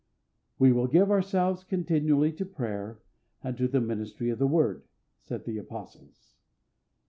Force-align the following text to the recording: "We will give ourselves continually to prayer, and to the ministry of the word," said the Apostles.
"We 0.57 0.71
will 0.71 0.87
give 0.87 1.11
ourselves 1.11 1.63
continually 1.63 2.31
to 2.33 2.43
prayer, 2.43 2.97
and 3.43 3.55
to 3.55 3.67
the 3.67 3.79
ministry 3.79 4.31
of 4.31 4.39
the 4.39 4.47
word," 4.47 4.87
said 5.19 5.45
the 5.45 5.59
Apostles. 5.59 6.33